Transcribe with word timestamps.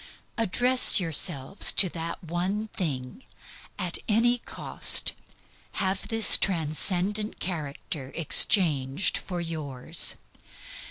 Address 0.35 0.99
yourselves 0.99 1.71
to 1.73 1.87
that 1.89 2.23
one 2.23 2.69
thing; 2.69 3.23
at 3.77 3.99
any 4.09 4.39
cost 4.39 5.13
have 5.73 6.07
this 6.07 6.39
transcendent 6.39 7.39
character 7.39 8.11
exchanged 8.15 9.15
for 9.19 9.39
yours. 9.39 10.15